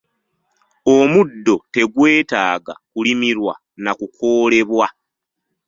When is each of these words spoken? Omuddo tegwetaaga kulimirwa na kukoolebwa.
Omuddo 0.95 1.55
tegwetaaga 1.73 2.73
kulimirwa 2.93 3.53
na 3.83 3.91
kukoolebwa. 3.99 4.87